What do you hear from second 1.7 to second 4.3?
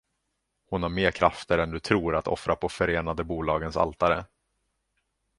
du tror att offra på Förenade Bolagens altare.